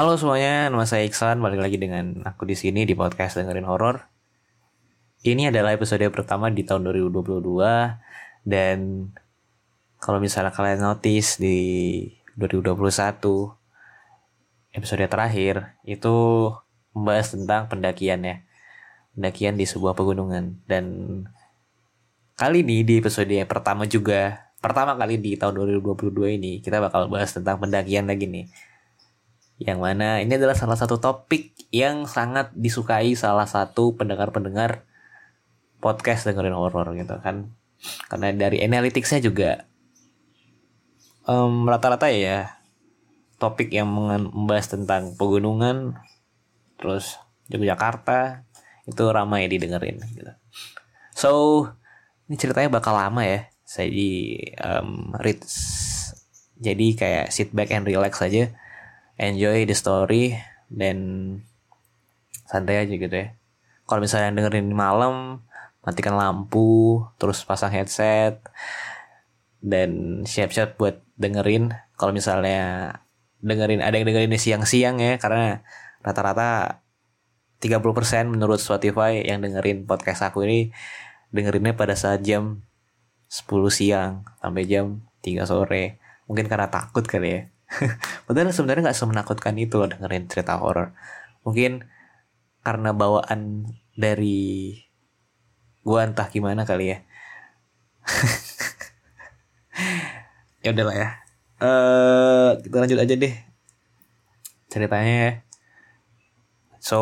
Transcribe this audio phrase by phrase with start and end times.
[0.00, 4.08] Halo semuanya, nama saya Iksan, balik lagi dengan aku di sini di podcast dengerin horor.
[5.20, 7.20] Ini adalah episode pertama di tahun 2022
[8.48, 9.12] dan
[10.00, 11.60] kalau misalnya kalian notice di
[12.32, 12.80] 2021
[14.72, 16.48] episode terakhir itu
[16.96, 18.40] membahas tentang pendakian ya.
[19.12, 20.84] Pendakian di sebuah pegunungan dan
[22.40, 27.36] kali ini di episode pertama juga pertama kali di tahun 2022 ini kita bakal bahas
[27.36, 28.48] tentang pendakian lagi nih
[29.60, 34.88] yang mana ini adalah salah satu topik yang sangat disukai salah satu pendengar-pendengar
[35.84, 37.52] podcast dengerin horor gitu kan.
[38.08, 39.68] Karena dari analyticsnya juga
[41.28, 42.56] um, rata-rata ya
[43.36, 45.96] topik yang membahas tentang pegunungan
[46.80, 47.20] terus
[47.52, 48.48] Yogyakarta
[48.88, 50.32] itu ramai didengerin gitu.
[51.12, 51.30] So
[52.32, 55.44] ini ceritanya bakal lama ya saya di um, read
[56.60, 58.56] jadi kayak sit back and relax aja
[59.20, 60.40] enjoy the story
[60.72, 60.96] dan
[62.48, 63.36] santai aja gitu ya.
[63.84, 65.44] Kalau misalnya dengerin malam
[65.84, 68.40] matikan lampu terus pasang headset
[69.60, 71.76] dan siap-siap buat dengerin.
[72.00, 72.96] Kalau misalnya
[73.44, 75.60] dengerin ada yang dengerin siang-siang ya karena
[76.00, 76.80] rata-rata
[77.60, 80.72] 30% menurut Spotify yang dengerin podcast aku ini
[81.28, 82.64] dengerinnya pada saat jam
[83.28, 86.00] 10 siang sampai jam 3 sore.
[86.24, 87.40] Mungkin karena takut kali ya
[88.26, 90.92] Padahal sebenarnya nggak semenakutkan itu loh dengerin cerita horor.
[91.46, 91.86] Mungkin
[92.60, 94.74] karena bawaan dari
[95.86, 96.98] gua entah gimana kali ya.
[100.66, 101.08] ya udahlah ya.
[101.60, 103.34] Eh uh, kita lanjut aja deh
[104.70, 105.32] ceritanya ya.
[106.80, 106.98] So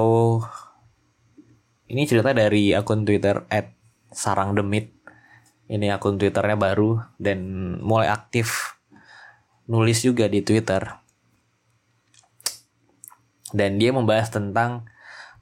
[1.89, 3.49] ini cerita dari akun Twitter
[4.13, 4.99] @sarangdemit.
[5.69, 7.41] Ini akun Twitternya baru dan
[7.85, 8.78] mulai aktif
[9.69, 10.81] nulis juga di Twitter.
[13.53, 14.89] Dan dia membahas tentang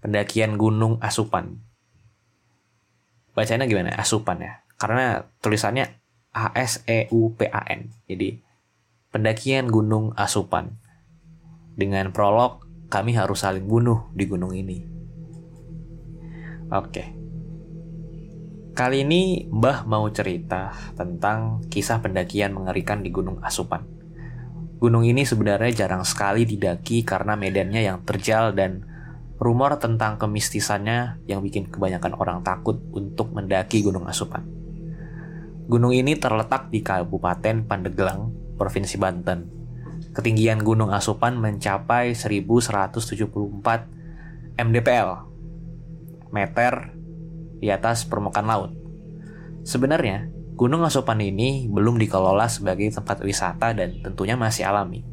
[0.02, 1.62] pendakian Gunung Asupan.
[3.34, 3.94] Bacanya gimana?
[3.94, 4.66] Asupan ya.
[4.76, 6.02] Karena tulisannya
[6.34, 7.90] A S E U P A N.
[8.10, 8.42] Jadi
[9.14, 10.74] pendakian Gunung Asupan.
[11.76, 14.82] Dengan prolog, kami harus saling bunuh di gunung ini.
[16.70, 17.14] Oke.
[18.76, 23.95] Kali ini Mbah mau cerita tentang kisah pendakian mengerikan di Gunung Asupan.
[24.76, 28.84] Gunung ini sebenarnya jarang sekali didaki karena medannya yang terjal dan
[29.40, 34.44] rumor tentang kemistisannya yang bikin kebanyakan orang takut untuk mendaki Gunung Asupan.
[35.66, 38.28] Gunung ini terletak di Kabupaten Pandeglang,
[38.60, 39.48] Provinsi Banten.
[40.12, 43.32] Ketinggian Gunung Asupan mencapai 1174
[44.56, 45.08] mdpl
[46.32, 46.92] meter
[47.60, 48.76] di atas permukaan laut.
[49.64, 55.04] Sebenarnya, Gunung Asupan ini belum dikelola sebagai tempat wisata dan tentunya masih alami.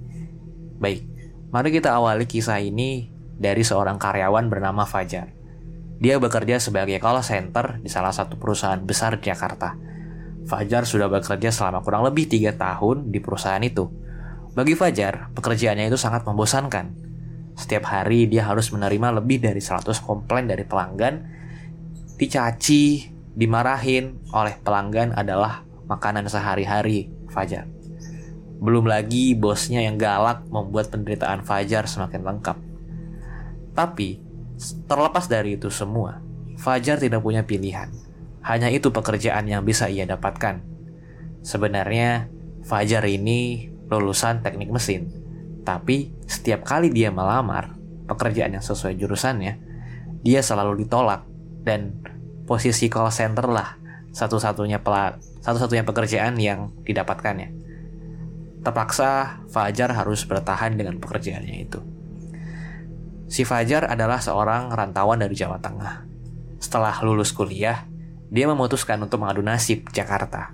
[0.80, 1.04] Baik,
[1.52, 5.36] mari kita awali kisah ini dari seorang karyawan bernama Fajar.
[6.00, 9.76] Dia bekerja sebagai call center di salah satu perusahaan besar di Jakarta.
[10.48, 13.92] Fajar sudah bekerja selama kurang lebih tiga tahun di perusahaan itu.
[14.56, 16.96] Bagi Fajar, pekerjaannya itu sangat membosankan.
[17.60, 21.20] Setiap hari dia harus menerima lebih dari 100 komplain dari pelanggan,
[22.16, 27.66] dicaci, dimarahin oleh pelanggan adalah makanan sehari-hari Fajar.
[28.64, 32.58] Belum lagi bosnya yang galak membuat penderitaan Fajar semakin lengkap.
[33.74, 34.22] Tapi,
[34.86, 36.22] terlepas dari itu semua,
[36.56, 37.90] Fajar tidak punya pilihan.
[38.46, 40.62] Hanya itu pekerjaan yang bisa ia dapatkan.
[41.42, 42.30] Sebenarnya,
[42.64, 45.10] Fajar ini lulusan teknik mesin.
[45.66, 47.76] Tapi, setiap kali dia melamar
[48.08, 49.54] pekerjaan yang sesuai jurusannya,
[50.24, 51.28] dia selalu ditolak
[51.68, 52.00] dan
[52.54, 53.82] posisi call center lah
[54.14, 54.78] satu-satunya
[55.42, 57.50] satu-satunya pekerjaan yang didapatkannya.
[58.62, 61.82] Terpaksa Fajar harus bertahan dengan pekerjaannya itu.
[63.26, 66.06] Si Fajar adalah seorang rantauan dari Jawa Tengah.
[66.62, 67.90] Setelah lulus kuliah,
[68.30, 70.54] dia memutuskan untuk mengadu nasib Jakarta.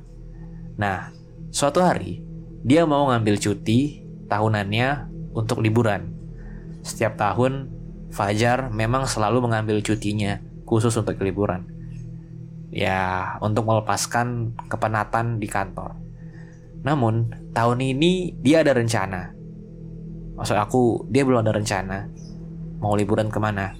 [0.79, 1.11] Nah,
[1.51, 2.23] suatu hari
[2.63, 6.15] dia mau ngambil cuti tahunannya untuk liburan.
[6.79, 7.75] Setiap tahun,
[8.09, 11.78] Fajar memang selalu mengambil cutinya khusus untuk liburan.
[12.69, 15.97] Ya, untuk melepaskan kepenatan di kantor.
[16.85, 19.33] Namun, tahun ini dia ada rencana.
[20.37, 22.07] Maksud aku, dia belum ada rencana
[22.79, 23.75] mau liburan ke mana.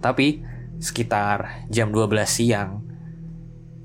[0.00, 0.40] Tapi,
[0.82, 2.82] sekitar jam 12 siang,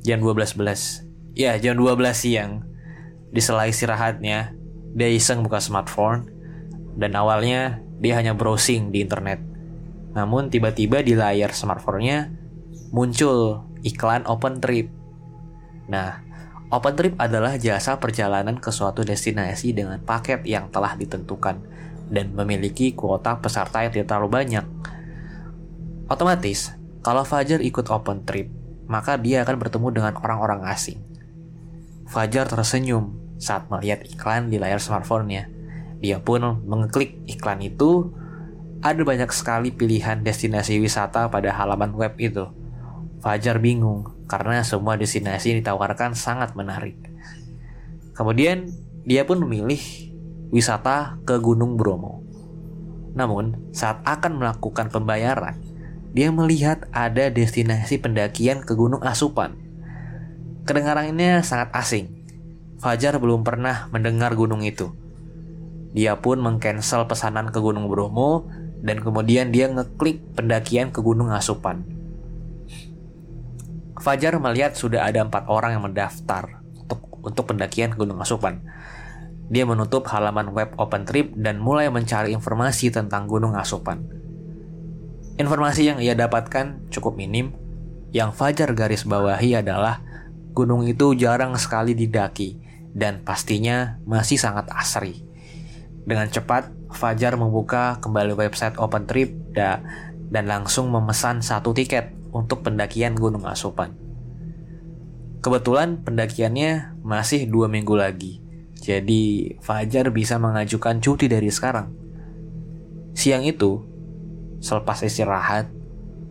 [0.01, 2.63] jam 12.11, ya jam 12 siang,
[3.29, 4.55] di sela istirahatnya,
[4.97, 6.31] dia iseng buka smartphone,
[6.97, 9.43] dan awalnya dia hanya browsing di internet.
[10.17, 12.33] Namun tiba-tiba di layar smartphone-nya
[12.89, 14.91] muncul iklan open trip.
[15.87, 16.27] Nah,
[16.67, 21.63] Open trip adalah jasa perjalanan ke suatu destinasi dengan paket yang telah ditentukan
[22.11, 24.67] dan memiliki kuota peserta yang tidak terlalu banyak.
[26.11, 28.51] Otomatis, kalau Fajar ikut open trip,
[28.83, 30.99] maka dia akan bertemu dengan orang-orang asing.
[32.03, 35.47] Fajar tersenyum saat melihat iklan di layar smartphone-nya.
[36.03, 38.11] Dia pun mengeklik iklan itu.
[38.83, 42.66] Ada banyak sekali pilihan destinasi wisata pada halaman web itu.
[43.17, 46.95] Fajar bingung karena semua destinasi yang ditawarkan sangat menarik.
[48.13, 48.69] Kemudian
[49.07, 49.81] dia pun memilih
[50.53, 52.21] wisata ke Gunung Bromo.
[53.17, 55.57] Namun, saat akan melakukan pembayaran,
[56.13, 59.57] dia melihat ada destinasi pendakian ke Gunung Asupan.
[60.69, 62.13] Kedengarannya sangat asing.
[62.77, 64.93] Fajar belum pernah mendengar gunung itu.
[65.97, 68.45] Dia pun mengcancel pesanan ke Gunung Bromo
[68.85, 71.96] dan kemudian dia ngeklik pendakian ke Gunung Asupan.
[73.97, 78.61] Fajar melihat sudah ada empat orang yang mendaftar untuk, untuk pendakian Gunung Asupan.
[79.47, 84.05] Dia menutup halaman web OpenTrip dan mulai mencari informasi tentang Gunung Asupan.
[85.37, 87.53] Informasi yang ia dapatkan cukup minim.
[88.13, 90.01] Yang Fajar garis bawahi adalah
[90.55, 92.57] gunung itu jarang sekali didaki
[92.97, 95.21] dan pastinya masih sangat asri.
[96.07, 103.47] Dengan cepat, Fajar membuka kembali website OpenTrip dan langsung memesan satu tiket untuk pendakian Gunung
[103.47, 103.95] Asupan.
[105.41, 108.43] Kebetulan pendakiannya masih dua minggu lagi,
[108.77, 111.93] jadi Fajar bisa mengajukan cuti dari sekarang.
[113.17, 113.81] Siang itu,
[114.61, 115.71] selepas istirahat,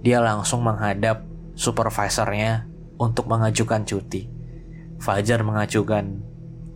[0.03, 1.27] dia langsung menghadap
[1.59, 2.69] supervisornya
[3.01, 4.29] untuk mengajukan cuti.
[5.03, 6.23] Fajar mengajukan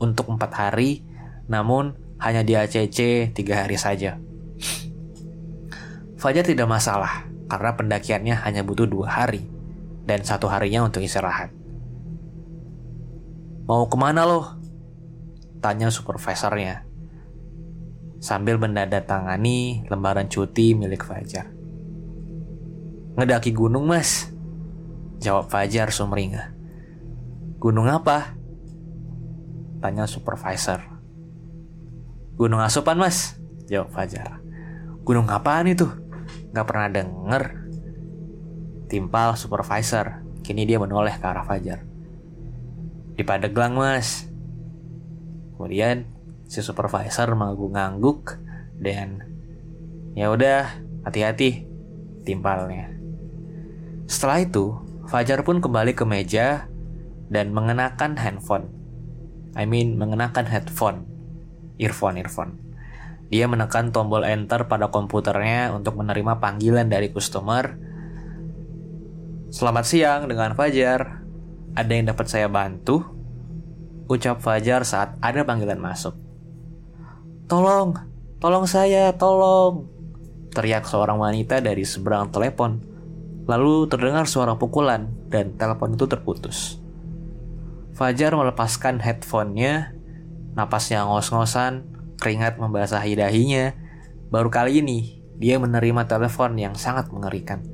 [0.02, 1.04] untuk empat hari,
[1.46, 4.18] namun hanya di ACC tiga hari saja.
[6.20, 9.42] Fajar tidak masalah karena pendakiannya hanya butuh dua hari
[10.06, 11.50] dan satu harinya untuk istirahat.
[13.66, 14.54] Mau ke mana loh?
[15.58, 16.90] Tanya supervisornya
[18.20, 21.48] sambil mendadatangani lembaran cuti milik Fajar.
[23.16, 24.30] Ngedaki gunung mas,
[25.18, 26.52] jawab Fajar sumringah.
[27.58, 28.36] Gunung apa?
[29.80, 30.84] Tanya supervisor.
[32.36, 34.40] Gunung Asupan mas, jawab Fajar.
[35.04, 35.88] Gunung apaan itu?
[36.50, 37.44] Gak pernah denger.
[38.90, 40.26] Timpal supervisor.
[40.42, 41.86] Kini dia menoleh ke arah Fajar.
[43.14, 44.26] Di Padeglang mas.
[45.54, 46.08] Kemudian
[46.50, 48.40] si supervisor mengangguk-ngangguk
[48.80, 49.22] dan
[50.18, 51.68] ya udah hati-hati
[52.24, 52.90] timpalnya.
[54.10, 54.74] Setelah itu,
[55.06, 56.70] Fajar pun kembali ke meja
[57.30, 58.70] dan mengenakan handphone.
[59.58, 61.06] I mean mengenakan headphone,
[61.82, 62.69] earphone, earphone.
[63.30, 67.78] Dia menekan tombol enter pada komputernya untuk menerima panggilan dari customer.
[69.54, 71.22] Selamat siang dengan Fajar.
[71.78, 73.06] Ada yang dapat saya bantu?
[74.10, 76.18] Ucap Fajar saat ada panggilan masuk.
[77.46, 77.94] Tolong,
[78.42, 79.86] tolong saya, tolong.
[80.50, 82.82] Teriak seorang wanita dari seberang telepon.
[83.46, 86.82] Lalu terdengar suara pukulan dan telepon itu terputus.
[87.94, 89.94] Fajar melepaskan headphone-nya,
[90.58, 91.89] napasnya ngos-ngosan,
[92.20, 93.72] Keringat membasahi dahinya.
[94.28, 97.64] Baru kali ini, dia menerima telepon yang sangat mengerikan.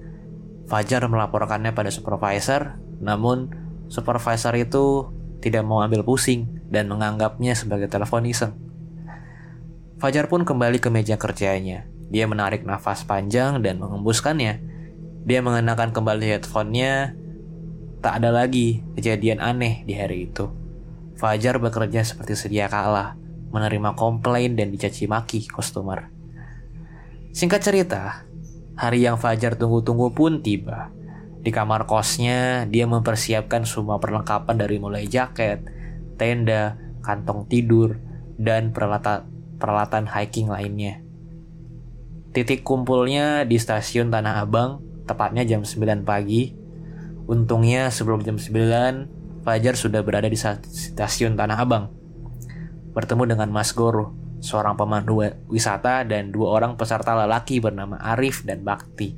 [0.70, 3.50] Fajar melaporkannya pada supervisor, namun
[3.90, 5.10] supervisor itu
[5.42, 8.54] tidak mau ambil pusing dan menganggapnya sebagai telepon iseng.
[9.98, 11.90] Fajar pun kembali ke meja kerjanya.
[12.06, 14.62] Dia menarik nafas panjang dan mengembuskannya.
[15.26, 17.18] Dia mengenakan kembali headphone-nya.
[17.98, 20.46] Tak ada lagi kejadian aneh di hari itu.
[21.18, 23.25] Fajar bekerja seperti sedia kala
[23.56, 26.12] menerima komplain dan dicaci maki customer.
[27.32, 28.28] Singkat cerita,
[28.76, 30.92] hari yang Fajar tunggu-tunggu pun tiba.
[31.40, 35.64] Di kamar kosnya, dia mempersiapkan semua perlengkapan dari mulai jaket,
[36.20, 37.96] tenda, kantong tidur,
[38.36, 41.00] dan peralatan, peralatan hiking lainnya.
[42.36, 46.52] Titik kumpulnya di stasiun Tanah Abang, tepatnya jam 9 pagi.
[47.24, 51.96] Untungnya sebelum jam 9, Fajar sudah berada di stasiun Tanah Abang.
[52.96, 55.20] Bertemu dengan Mas Goro, seorang pemandu
[55.52, 59.12] wisata dan dua orang peserta lelaki bernama Arif dan Bakti.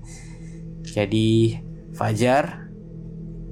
[0.82, 1.54] Jadi
[1.94, 2.66] Fajar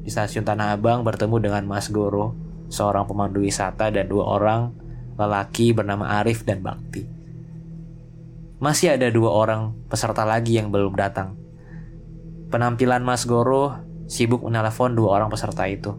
[0.02, 2.34] di stasiun Tanah Abang bertemu dengan Mas Goro,
[2.66, 4.74] seorang pemandu wisata dan dua orang
[5.14, 7.06] lelaki bernama Arif dan Bakti.
[8.58, 11.38] Masih ada dua orang peserta lagi yang belum datang.
[12.50, 13.78] Penampilan Mas Goro
[14.10, 15.94] sibuk menelepon dua orang peserta itu.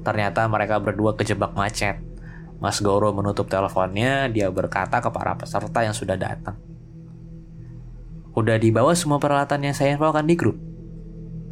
[0.00, 2.07] Ternyata mereka berdua kejebak macet.
[2.58, 6.58] Mas Goro menutup teleponnya, dia berkata ke para peserta yang sudah datang.
[8.34, 10.58] Udah dibawa semua peralatan yang saya infokan di grup?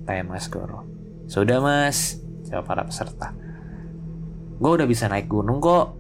[0.07, 0.87] Tanya Mas Goro.
[1.27, 3.35] Sudah mas, jawab para peserta.
[4.63, 5.99] Gue udah bisa naik gunung kok.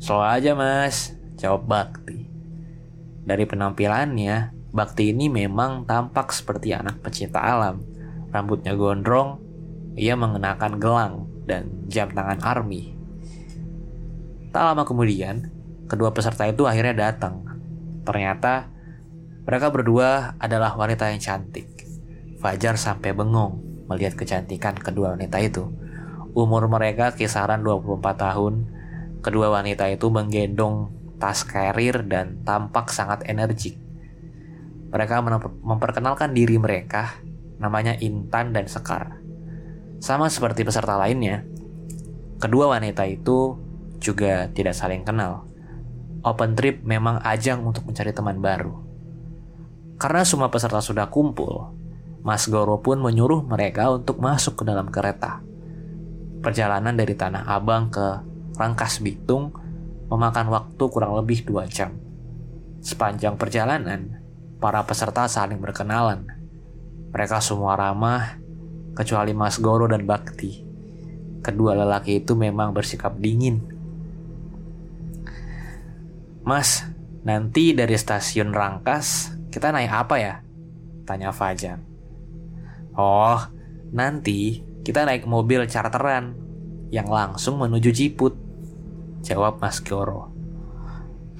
[0.00, 2.28] Slow aja mas, jawab Bakti.
[3.24, 7.84] Dari penampilannya, Bakti ini memang tampak seperti anak pecinta alam.
[8.32, 9.38] Rambutnya gondrong,
[9.94, 12.93] ia mengenakan gelang dan jam tangan army.
[14.54, 15.50] Tak lama kemudian,
[15.90, 17.42] kedua peserta itu akhirnya datang.
[18.06, 18.70] Ternyata
[19.42, 21.66] mereka berdua adalah wanita yang cantik.
[22.38, 23.58] Fajar sampai bengong
[23.90, 25.74] melihat kecantikan kedua wanita itu.
[26.38, 28.54] Umur mereka kisaran 24 tahun.
[29.26, 33.74] Kedua wanita itu menggendong tas karir dan tampak sangat energik.
[34.94, 35.18] Mereka
[35.66, 37.18] memperkenalkan diri mereka,
[37.58, 39.18] namanya Intan dan Sekar.
[39.98, 41.42] Sama seperti peserta lainnya,
[42.38, 43.63] kedua wanita itu
[44.04, 45.48] juga tidak saling kenal.
[46.20, 48.76] Open trip memang ajang untuk mencari teman baru.
[49.96, 51.72] Karena semua peserta sudah kumpul,
[52.20, 55.40] Mas Goro pun menyuruh mereka untuk masuk ke dalam kereta.
[56.44, 58.20] Perjalanan dari Tanah Abang ke
[58.60, 59.56] Rangkas Bitung
[60.12, 61.96] memakan waktu kurang lebih dua jam.
[62.84, 64.20] Sepanjang perjalanan,
[64.60, 66.28] para peserta saling berkenalan.
[67.12, 68.40] Mereka semua ramah
[68.96, 70.64] kecuali Mas Goro dan Bakti.
[71.44, 73.73] Kedua lelaki itu memang bersikap dingin.
[76.44, 76.84] Mas,
[77.24, 80.34] nanti dari stasiun Rangkas kita naik apa ya?
[81.08, 81.80] Tanya Fajar.
[82.92, 83.40] Oh,
[83.96, 86.36] nanti kita naik mobil charteran
[86.92, 88.36] yang langsung menuju Jiput.
[89.24, 90.36] Jawab Mas Goro.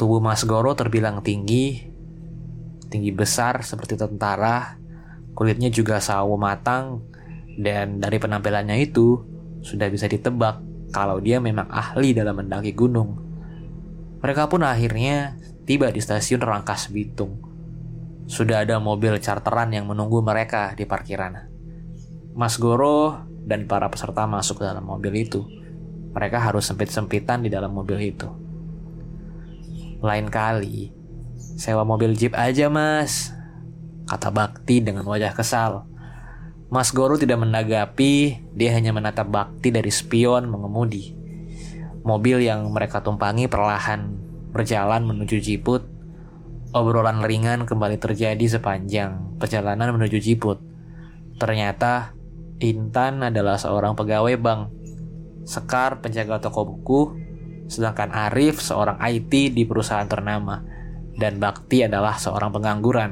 [0.00, 1.84] Tubuh Mas Goro terbilang tinggi,
[2.88, 4.80] tinggi besar seperti tentara,
[5.36, 7.04] kulitnya juga sawo matang,
[7.60, 9.20] dan dari penampilannya itu,
[9.60, 10.64] sudah bisa ditebak
[10.96, 13.23] kalau dia memang ahli dalam mendaki gunung.
[14.24, 15.36] Mereka pun akhirnya
[15.68, 17.44] tiba di stasiun Rangkas Bitung.
[18.24, 21.44] Sudah ada mobil charteran yang menunggu mereka di parkiran.
[22.32, 25.44] Mas Goro dan para peserta masuk ke dalam mobil itu.
[26.16, 28.32] Mereka harus sempit-sempitan di dalam mobil itu.
[30.00, 30.88] Lain kali,
[31.60, 33.28] sewa mobil jeep aja mas,
[34.08, 35.84] kata Bakti dengan wajah kesal.
[36.72, 41.23] Mas Goro tidak menanggapi, dia hanya menatap Bakti dari spion mengemudi.
[42.04, 44.12] Mobil yang mereka tumpangi perlahan
[44.52, 45.88] berjalan menuju Jiput.
[46.76, 50.60] Obrolan ringan kembali terjadi sepanjang perjalanan menuju Jiput.
[51.40, 52.12] Ternyata
[52.60, 54.62] Intan adalah seorang pegawai bank.
[55.48, 57.00] Sekar penjaga toko buku,
[57.72, 60.60] sedangkan Arif seorang IT di perusahaan ternama
[61.16, 63.10] dan Bakti adalah seorang pengangguran.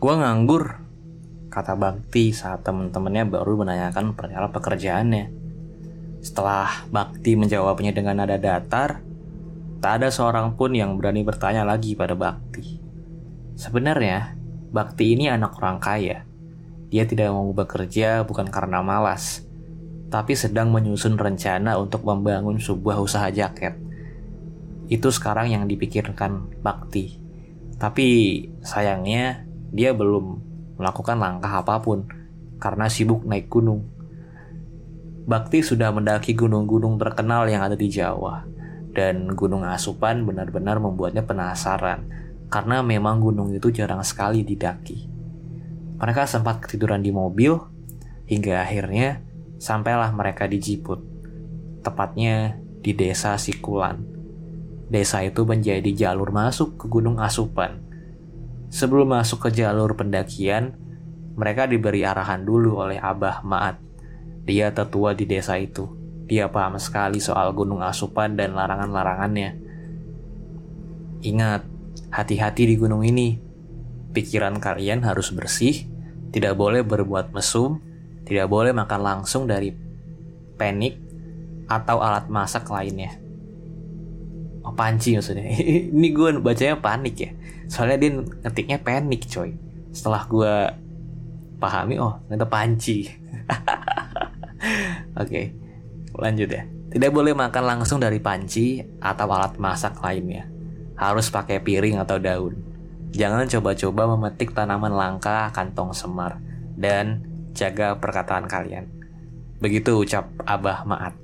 [0.00, 0.80] Gua nganggur,
[1.52, 5.41] kata Bakti saat teman-temannya baru menanyakan perihal pekerjaannya.
[6.22, 9.02] Setelah Bakti menjawabnya dengan nada datar,
[9.82, 12.78] tak ada seorang pun yang berani bertanya lagi pada Bakti.
[13.58, 14.38] Sebenarnya,
[14.70, 16.22] Bakti ini anak orang kaya.
[16.94, 19.42] Dia tidak mau bekerja bukan karena malas,
[20.12, 23.74] tapi sedang menyusun rencana untuk membangun sebuah usaha jaket.
[24.86, 27.18] Itu sekarang yang dipikirkan Bakti.
[27.82, 28.06] Tapi
[28.62, 29.42] sayangnya
[29.74, 30.38] dia belum
[30.78, 32.06] melakukan langkah apa pun
[32.62, 33.82] karena sibuk naik gunung.
[35.22, 38.42] Bakti sudah mendaki gunung-gunung terkenal yang ada di Jawa,
[38.90, 42.10] dan Gunung Asupan benar-benar membuatnya penasaran
[42.52, 45.08] karena memang gunung itu jarang sekali didaki.
[45.96, 47.54] Mereka sempat ketiduran di mobil
[48.26, 49.22] hingga akhirnya
[49.56, 51.00] sampailah mereka di Jiput,
[51.80, 54.02] tepatnya di desa Sikulan.
[54.92, 57.92] Desa itu menjadi jalur masuk ke Gunung Asupan
[58.72, 60.72] Sebelum masuk ke jalur pendakian,
[61.36, 63.76] mereka diberi arahan dulu oleh Abah Maat.
[64.42, 65.86] Dia tetua di desa itu.
[66.26, 69.50] Dia paham sekali soal gunung asupan dan larangan-larangannya.
[71.22, 71.62] Ingat,
[72.10, 73.38] hati-hati di gunung ini.
[74.12, 75.88] Pikiran kalian harus bersih,
[76.34, 77.80] tidak boleh berbuat mesum,
[78.28, 79.72] tidak boleh makan langsung dari
[80.58, 81.00] panik
[81.70, 83.16] atau alat masak lainnya.
[84.62, 85.48] Oh, panci maksudnya.
[85.96, 87.30] ini gue bacanya panik ya
[87.72, 89.56] soalnya dia ngetiknya panik coy
[89.96, 90.54] setelah gue
[91.62, 93.06] pahami oh ternyata panci
[95.22, 95.52] Oke,
[96.14, 96.62] lanjut ya.
[96.92, 100.44] Tidak boleh makan langsung dari panci atau alat masak lainnya.
[100.94, 102.54] Harus pakai piring atau daun.
[103.12, 106.40] Jangan coba-coba memetik tanaman langka kantong semar
[106.76, 108.88] dan jaga perkataan kalian.
[109.60, 111.14] Begitu ucap Abah Maat.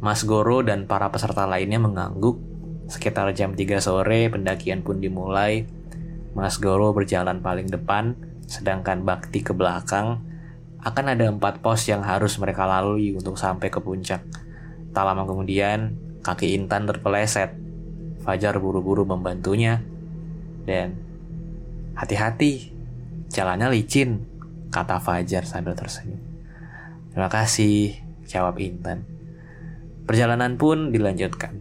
[0.00, 2.38] Mas Goro dan para peserta lainnya mengangguk.
[2.90, 5.66] Sekitar jam 3 sore pendakian pun dimulai.
[6.34, 8.14] Mas Goro berjalan paling depan,
[8.50, 10.26] sedangkan Bakti ke belakang
[10.82, 14.26] akan ada empat pos yang harus mereka lalui untuk sampai ke puncak.
[14.90, 15.94] Tak lama kemudian,
[16.26, 17.54] kaki Intan terpeleset.
[18.26, 19.84] Fajar buru-buru membantunya.
[20.64, 20.96] Dan,
[21.94, 22.72] hati-hati,
[23.28, 24.24] jalannya licin,
[24.72, 26.20] kata Fajar sambil tersenyum.
[27.12, 29.04] Terima kasih, jawab Intan.
[30.08, 31.54] Perjalanan pun dilanjutkan.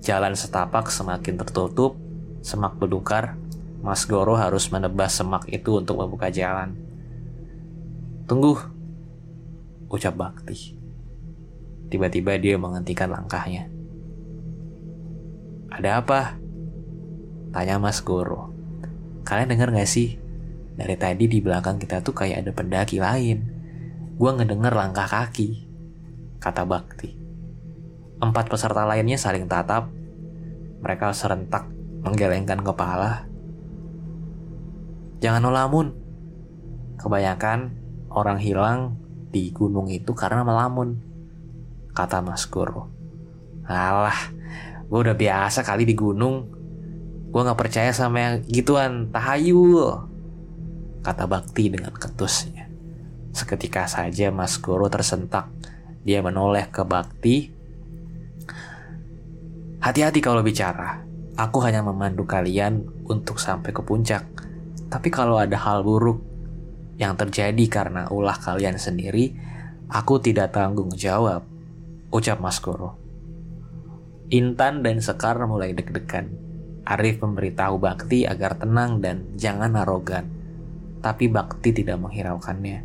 [0.00, 2.00] Jalan setapak semakin tertutup,
[2.40, 3.36] semak belukar,
[3.84, 6.72] Mas Goro harus menebas semak itu untuk membuka jalan.
[8.24, 8.56] Tunggu,
[9.92, 10.72] ucap Bakti.
[11.92, 13.68] Tiba-tiba dia menghentikan langkahnya.
[15.68, 16.40] Ada apa?
[17.52, 18.56] Tanya Mas Goro.
[19.28, 20.16] Kalian dengar gak sih?
[20.80, 23.44] Dari tadi di belakang kita tuh kayak ada pendaki lain.
[24.16, 25.60] Gua ngedenger langkah kaki.
[26.40, 27.12] Kata Bakti.
[28.16, 29.92] Empat peserta lainnya saling tatap.
[30.80, 31.68] Mereka serentak
[32.00, 33.33] menggelengkan kepala.
[35.24, 35.96] Jangan nolamun.
[37.00, 37.72] Kebanyakan
[38.12, 39.00] orang hilang
[39.32, 41.00] di gunung itu karena melamun,
[41.96, 42.84] kata Mas Guru.
[43.64, 44.36] Alah,
[44.84, 46.52] gue udah biasa kali di gunung.
[47.32, 50.04] Gue gak percaya sama yang gituan, tahayul.
[51.00, 52.68] Kata Bakti dengan ketusnya.
[53.32, 55.48] Seketika saja Mas Guru tersentak.
[56.04, 57.48] Dia menoleh ke Bakti.
[59.80, 61.00] Hati-hati kalau bicara.
[61.40, 64.22] Aku hanya memandu kalian untuk sampai ke puncak.
[64.88, 66.34] Tapi kalau ada hal buruk,
[66.94, 69.34] yang terjadi karena ulah kalian sendiri,
[69.90, 71.42] aku tidak tanggung jawab,
[72.14, 72.98] ucap Mas Goro.
[74.32, 76.32] Intan dan Sekar mulai deg-degan.
[76.84, 80.28] Arif memberitahu Bakti agar tenang dan jangan arogan.
[81.00, 82.84] Tapi Bakti tidak menghiraukannya.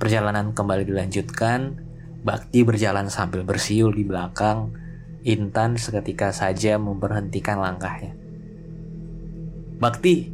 [0.00, 1.80] Perjalanan kembali dilanjutkan.
[2.24, 4.72] Bakti berjalan sambil bersiul di belakang.
[5.24, 8.16] Intan seketika saja memberhentikan langkahnya.
[9.80, 10.33] Bakti,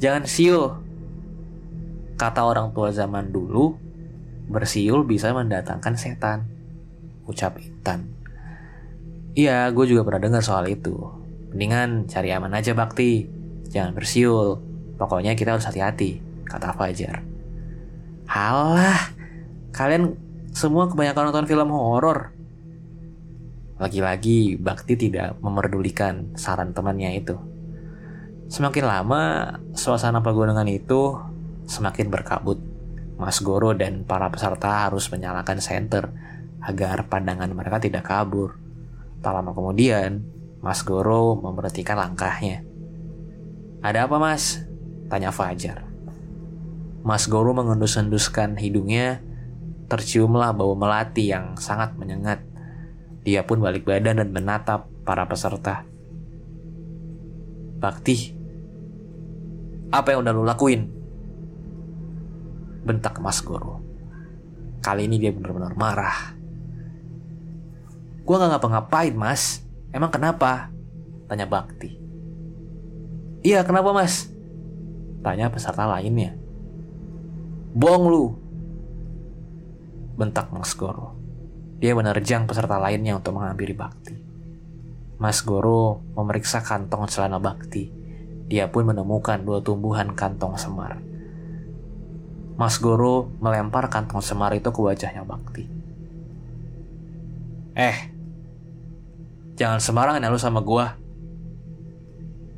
[0.00, 0.80] jangan siul,
[2.20, 3.80] Kata orang tua zaman dulu,
[4.52, 6.44] bersiul bisa mendatangkan setan.
[7.24, 8.12] Ucap Intan.
[9.32, 11.00] Iya, gue juga pernah dengar soal itu.
[11.48, 13.24] Mendingan cari aman aja Bakti.
[13.72, 14.60] Jangan bersiul.
[15.00, 17.24] Pokoknya kita harus hati-hati, kata Fajar.
[18.28, 19.16] Halah,
[19.72, 20.12] kalian
[20.52, 22.36] semua kebanyakan nonton film horor.
[23.80, 27.49] Lagi-lagi Bakti tidak memerdulikan saran temannya itu.
[28.50, 29.22] Semakin lama,
[29.78, 31.14] suasana pegunungan itu
[31.70, 32.58] semakin berkabut.
[33.14, 36.10] Mas Goro dan para peserta harus menyalakan senter
[36.58, 38.58] agar pandangan mereka tidak kabur.
[39.22, 40.26] Tak lama kemudian,
[40.58, 42.66] Mas Goro memperhatikan langkahnya.
[43.86, 44.66] Ada apa mas?
[45.06, 45.86] Tanya Fajar.
[47.06, 49.22] Mas Goro mengendus-enduskan hidungnya,
[49.86, 52.42] terciumlah bau melati yang sangat menyengat.
[53.22, 55.86] Dia pun balik badan dan menatap para peserta.
[57.80, 58.39] Bakti,
[59.90, 61.00] apa yang udah lu lakuin?
[62.80, 63.78] bentak Mas Goro.
[64.80, 66.32] Kali ini dia benar-benar marah.
[68.24, 69.62] Gua gak ngapa-ngapain mas.
[69.92, 70.72] Emang kenapa?
[71.28, 71.98] Tanya Bakti.
[73.44, 74.32] Iya kenapa mas?
[75.20, 76.32] Tanya peserta lainnya.
[77.76, 78.24] Bohong lu.
[80.16, 81.16] Bentak Mas Goro.
[81.80, 84.16] Dia menerjang peserta lainnya untuk menghampiri Bakti.
[85.20, 87.99] Mas Goro memeriksa kantong celana Bakti.
[88.50, 90.98] Dia pun menemukan dua tumbuhan kantong semar.
[92.58, 95.64] Mas Goro melempar kantong semar itu ke wajahnya Bakti.
[97.78, 97.96] Eh,
[99.54, 100.98] jangan sembarangan ya lu sama gua.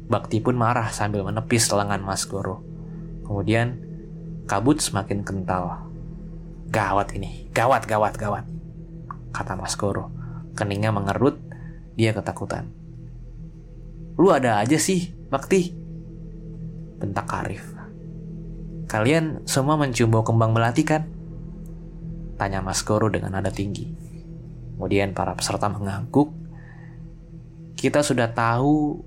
[0.08, 2.64] Bakti pun marah sambil menepis lengan Mas Goro.
[3.28, 3.76] Kemudian
[4.48, 5.92] kabut semakin kental.
[6.72, 8.48] Gawat ini, gawat, gawat, gawat.
[9.28, 10.08] Kata Mas Goro.
[10.56, 11.36] Keningnya mengerut,
[12.00, 12.72] dia ketakutan.
[14.16, 15.81] Lu ada aja sih, Bakti.
[17.02, 17.66] Bentak Arif.
[18.86, 21.02] Kalian semua mencium bau kembang melati kan?
[22.38, 23.90] Tanya Mas Goro dengan nada tinggi.
[24.78, 26.30] Kemudian para peserta mengangguk.
[27.74, 29.02] Kita sudah tahu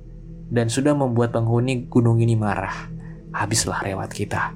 [0.52, 2.92] dan sudah membuat penghuni gunung ini marah.
[3.32, 4.52] Habislah lewat kita.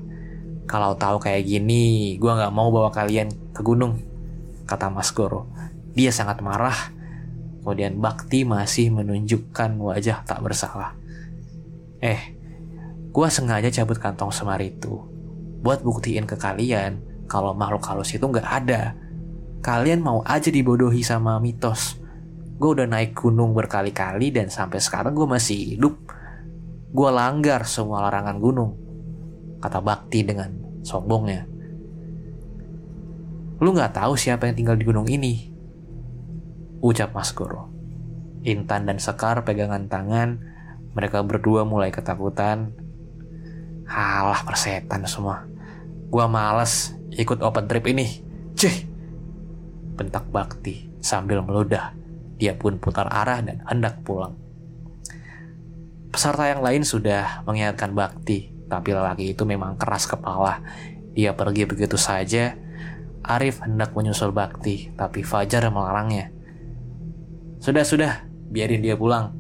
[0.68, 4.04] Kalau tahu kayak gini, gue nggak mau bawa kalian ke gunung,
[4.68, 5.48] kata Mas Goro.
[5.96, 6.92] Dia sangat marah.
[7.64, 10.94] Kemudian Bakti masih menunjukkan wajah tak bersalah.
[12.00, 12.39] Eh,
[13.10, 15.02] gue sengaja cabut kantong semar itu
[15.60, 18.98] buat buktiin ke kalian kalau makhluk halus itu nggak ada.
[19.62, 22.00] Kalian mau aja dibodohi sama mitos.
[22.58, 25.96] Gue udah naik gunung berkali-kali dan sampai sekarang gue masih hidup.
[26.90, 28.72] Gue langgar semua larangan gunung.
[29.62, 30.50] Kata Bakti dengan
[30.82, 31.46] sombongnya.
[33.60, 35.52] Lu nggak tahu siapa yang tinggal di gunung ini.
[36.80, 37.70] Ucap Mas Goro.
[38.48, 40.40] Intan dan Sekar pegangan tangan.
[40.96, 42.74] Mereka berdua mulai ketakutan.
[43.90, 45.50] Halah persetan semua.
[46.14, 48.22] Gua males ikut open trip ini.
[48.54, 48.86] Cih!
[49.98, 51.98] Bentak Bakti sambil meludah.
[52.38, 54.38] Dia pun putar arah dan hendak pulang.
[56.14, 60.62] Peserta yang lain sudah mengingatkan Bakti, tapi lelaki itu memang keras kepala.
[61.18, 62.54] Dia pergi begitu saja.
[63.26, 66.32] Arif hendak menyusul Bakti, tapi Fajar melarangnya.
[67.60, 68.24] Sudah, sudah,
[68.54, 69.36] biarin dia pulang.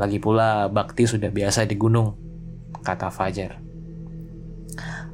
[0.00, 2.29] Lagi pula Bakti sudah biasa di gunung,
[2.82, 3.60] kata Fajar.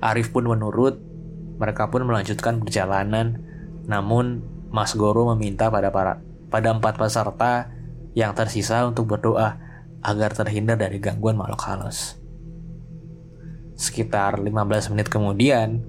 [0.00, 1.00] Arif pun menurut,
[1.56, 3.40] mereka pun melanjutkan perjalanan,
[3.88, 6.20] namun Mas Goro meminta pada para
[6.52, 7.72] pada empat peserta
[8.12, 9.56] yang tersisa untuk berdoa
[10.04, 12.20] agar terhindar dari gangguan makhluk halus.
[13.76, 15.84] Sekitar 15 menit kemudian,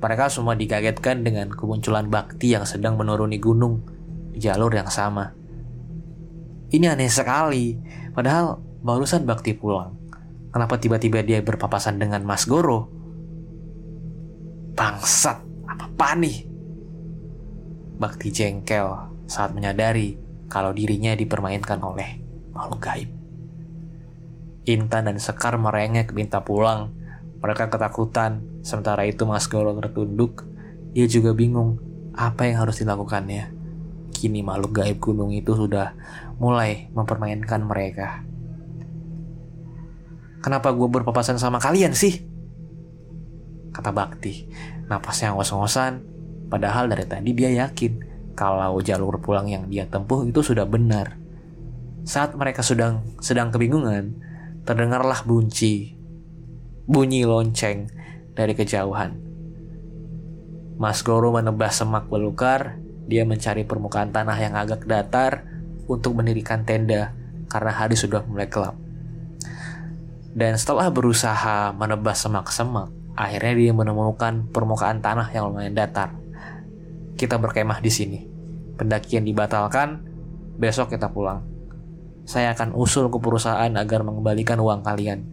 [0.00, 3.84] mereka semua dikagetkan dengan kemunculan bakti yang sedang menuruni gunung
[4.32, 5.32] di jalur yang sama.
[6.72, 7.76] Ini aneh sekali,
[8.12, 9.95] padahal barusan bakti pulang.
[10.56, 12.88] Kenapa tiba-tiba dia berpapasan dengan Mas Goro?
[14.72, 16.48] Bangsat, apa nih?
[18.00, 18.88] Bakti jengkel
[19.28, 20.16] saat menyadari
[20.48, 22.24] kalau dirinya dipermainkan oleh
[22.56, 23.12] makhluk gaib.
[24.64, 26.88] Intan dan Sekar merengek minta pulang.
[27.44, 30.48] Mereka ketakutan, sementara itu Mas Goro tertunduk.
[30.96, 31.84] Ia juga bingung
[32.16, 33.52] apa yang harus dilakukannya.
[34.08, 35.92] Kini makhluk gaib gunung itu sudah
[36.40, 38.24] mulai mempermainkan mereka.
[40.40, 42.36] Kenapa gue berpapasan sama kalian sih?
[43.76, 44.48] kata Bakti.
[44.88, 46.00] Napasnya ngos-ngosan,
[46.48, 48.00] padahal dari tadi dia yakin
[48.32, 51.20] kalau jalur pulang yang dia tempuh itu sudah benar.
[52.08, 54.16] Saat mereka sedang sedang kebingungan,
[54.64, 55.92] terdengarlah bunyi
[56.86, 57.90] bunyi lonceng
[58.32, 59.18] dari kejauhan.
[60.78, 62.78] Mas Goro menebas semak belukar,
[63.10, 65.42] dia mencari permukaan tanah yang agak datar
[65.90, 67.10] untuk mendirikan tenda
[67.50, 68.85] karena hari sudah mulai gelap.
[70.36, 76.12] Dan setelah berusaha menebas semak-semak, Akhirnya dia menemukan permukaan tanah yang lumayan datar.
[77.16, 78.20] Kita berkemah di sini.
[78.76, 80.04] Pendakian dibatalkan,
[80.60, 81.40] besok kita pulang.
[82.28, 85.32] Saya akan usul ke perusahaan agar mengembalikan uang kalian.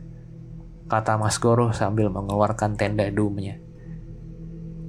[0.87, 3.59] Kata Mas Goro sambil mengeluarkan tenda doomnya.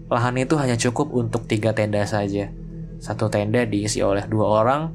[0.07, 2.55] Lahan itu hanya cukup untuk tiga tenda saja.
[3.03, 4.95] Satu tenda diisi oleh dua orang,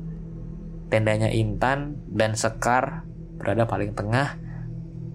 [0.88, 3.04] tendanya Intan dan Sekar
[3.36, 4.40] berada paling tengah,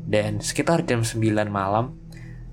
[0.05, 1.97] dan sekitar jam 9 malam,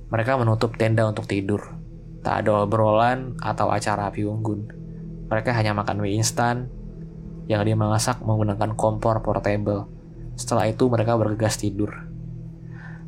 [0.07, 1.75] mereka menutup tenda untuk tidur.
[2.23, 4.71] Tak ada obrolan atau acara api unggun.
[5.27, 6.67] Mereka hanya makan mie instan
[7.47, 9.87] yang dia masak menggunakan kompor portable.
[10.35, 12.07] Setelah itu mereka bergegas tidur.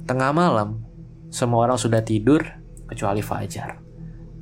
[0.03, 0.83] Tengah malam,
[1.31, 2.43] semua orang sudah tidur
[2.87, 3.79] kecuali Fajar.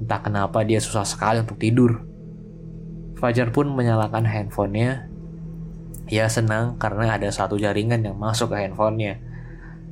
[0.02, 2.02] Entah kenapa dia susah sekali untuk tidur.
[3.22, 5.06] Fajar pun menyalakan handphonenya.
[6.10, 9.31] Ia senang karena ada satu jaringan yang masuk ke handphonenya.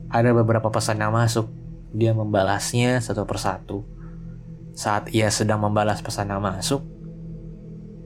[0.09, 1.53] Ada beberapa pesan yang masuk,
[1.93, 3.85] dia membalasnya satu persatu.
[4.73, 6.81] Saat ia sedang membalas pesan yang masuk,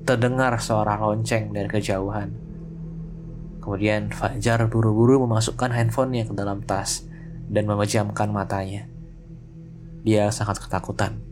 [0.03, 2.35] terdengar suara lonceng dari kejauhan.
[3.63, 7.07] Kemudian Fajar buru-buru memasukkan handphonenya ke dalam tas
[7.47, 8.91] dan memejamkan matanya.
[10.03, 11.23] Dia sangat ketakutan.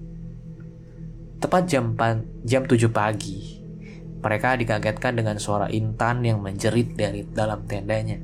[1.44, 2.00] Tepat jam,
[2.48, 3.60] jam 7 pagi,
[4.24, 8.24] mereka dikagetkan dengan suara Intan yang menjerit dari dalam tendanya.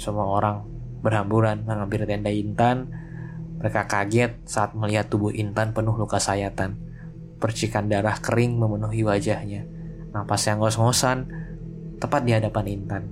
[0.00, 0.71] Semua orang
[1.02, 2.88] berhamburan mengambil tenda Intan
[3.62, 6.82] mereka kaget saat melihat tubuh Intan penuh luka sayatan.
[7.38, 9.70] Percikan darah kering memenuhi wajahnya.
[10.10, 11.30] Napas yang ngos-ngosan
[12.02, 13.02] tepat di hadapan Intan.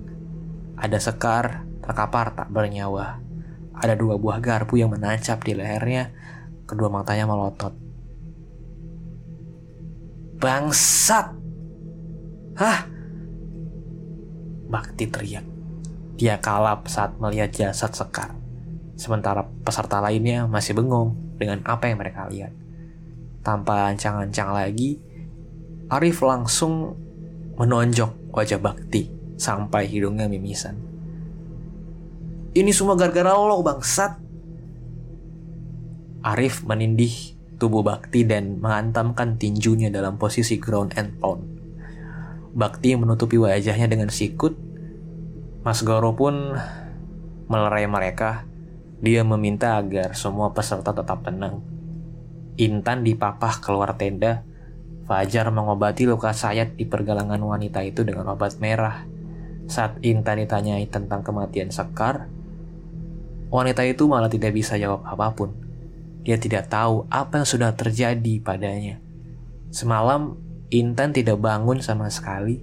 [0.75, 3.23] Ada sekar terkapar tak bernyawa.
[3.79, 6.11] Ada dua buah garpu yang menancap di lehernya.
[6.67, 7.71] Kedua matanya melotot.
[10.35, 11.31] Bangsat!
[12.59, 12.79] Hah?
[14.67, 15.50] Bakti teriak.
[16.21, 18.37] Dia kalap saat melihat jasad sekar.
[18.93, 22.53] Sementara peserta lainnya masih bengong dengan apa yang mereka lihat.
[23.41, 25.01] Tanpa ancang-ancang lagi,
[25.89, 26.93] Arif langsung
[27.57, 30.77] menonjok wajah Bakti sampai hidungnya mimisan.
[32.53, 34.21] Ini semua gara-gara lo bangsat.
[36.21, 41.41] Arif menindih tubuh Bakti dan mengantamkan tinjunya dalam posisi ground and pound.
[42.53, 44.70] Bakti menutupi wajahnya dengan sikut.
[45.61, 46.57] Mas Goro pun
[47.45, 48.49] melerai mereka
[49.01, 51.65] dia meminta agar semua peserta tetap tenang.
[52.61, 54.45] Intan dipapah keluar tenda.
[55.09, 59.09] Fajar mengobati luka sayat di pergelangan wanita itu dengan obat merah.
[59.65, 62.29] Saat Intan ditanyai tentang kematian Sekar,
[63.49, 65.57] wanita itu malah tidak bisa jawab apa pun.
[66.21, 69.01] Dia tidak tahu apa yang sudah terjadi padanya.
[69.73, 70.37] Semalam,
[70.69, 72.61] Intan tidak bangun sama sekali.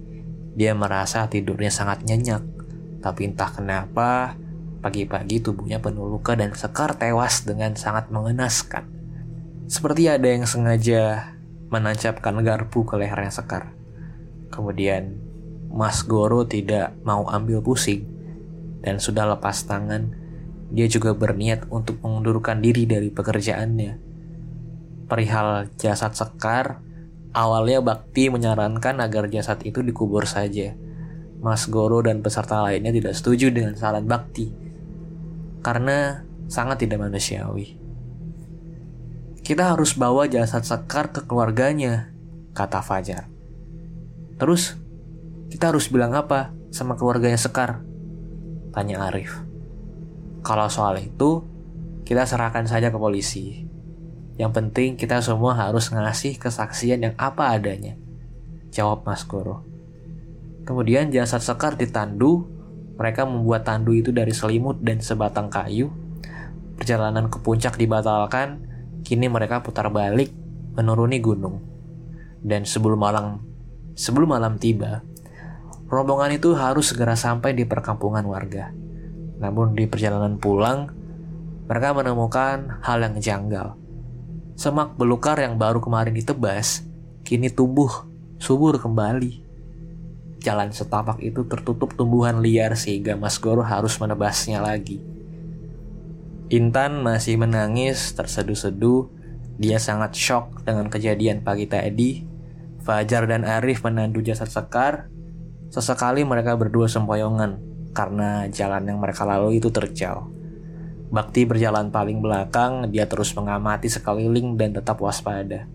[0.55, 2.58] Dia merasa tidurnya sangat nyenyak.
[2.99, 4.35] Tapi entah kenapa,
[4.79, 8.87] pagi-pagi tubuhnya penuh luka dan Sekar tewas dengan sangat mengenaskan.
[9.67, 11.35] Seperti ada yang sengaja
[11.69, 13.71] menancapkan garpu ke lehernya Sekar.
[14.49, 15.19] Kemudian
[15.69, 18.03] Mas Goro tidak mau ambil pusing
[18.81, 20.15] dan sudah lepas tangan.
[20.69, 24.09] Dia juga berniat untuk mengundurkan diri dari pekerjaannya.
[25.09, 26.81] Perihal jasad Sekar,
[27.33, 30.73] awalnya Bakti menyarankan agar jasad itu dikubur saja.
[31.39, 34.69] Mas Goro dan peserta lainnya tidak setuju dengan saran Bakti
[35.63, 37.77] karena sangat tidak manusiawi.
[39.43, 42.13] Kita harus bawa jasad Sekar ke keluarganya,
[42.53, 43.25] kata Fajar.
[44.37, 44.77] Terus,
[45.49, 47.81] kita harus bilang apa sama keluarganya Sekar?
[48.69, 49.41] Tanya Arif.
[50.45, 51.43] Kalau soal itu,
[52.05, 53.65] kita serahkan saja ke polisi.
[54.39, 57.99] Yang penting kita semua harus ngasih kesaksian yang apa adanya.
[58.71, 59.68] Jawab Mas Goro.
[60.69, 62.45] Kemudian jasad Sekar ditandu,
[62.93, 65.89] mereka membuat tandu itu dari selimut dan sebatang kayu.
[66.77, 68.69] Perjalanan ke puncak dibatalkan
[69.03, 70.29] Kini mereka putar balik
[70.75, 71.63] menuruni gunung.
[72.39, 73.41] Dan sebelum malam
[73.95, 75.03] sebelum malam tiba,
[75.87, 78.71] rombongan itu harus segera sampai di perkampungan warga.
[79.39, 80.91] Namun di perjalanan pulang,
[81.67, 83.75] mereka menemukan hal yang janggal.
[84.59, 86.83] Semak belukar yang baru kemarin ditebas,
[87.23, 88.05] kini tumbuh
[88.37, 89.48] subur kembali.
[90.39, 95.03] Jalan setapak itu tertutup tumbuhan liar sehingga Mas Goro harus menebasnya lagi.
[96.49, 99.11] Intan masih menangis terseduh-seduh.
[99.59, 102.23] Dia sangat shock dengan kejadian pagi tadi.
[102.79, 105.11] Fajar dan Arif menandu jasad Sekar.
[105.69, 107.59] Sesekali mereka berdua sempoyongan
[107.93, 110.31] karena jalan yang mereka lalui itu terjal.
[111.09, 115.65] Bakti berjalan paling belakang, dia terus mengamati sekeliling dan tetap waspada.